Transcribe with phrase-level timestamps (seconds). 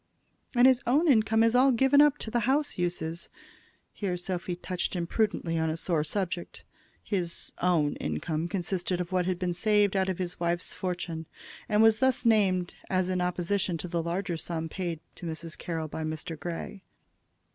[0.55, 3.29] "And his own income is all given up to the house uses."
[3.93, 6.65] Here Sophy touched imprudently on a sore subject.
[7.03, 11.27] His "own" income consisted of what had been saved out of his wife's fortune,
[11.69, 15.55] and was thus named as in opposition to the larger sum paid to Mrs.
[15.55, 16.35] Carroll by Mr.
[16.39, 16.81] Grey.